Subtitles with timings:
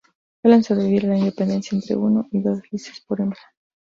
[0.41, 3.39] Suelen sobrevivir a la independencia entre uno y dos linces por hembra.